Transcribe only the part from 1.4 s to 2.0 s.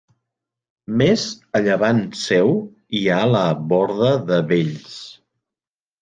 a llevant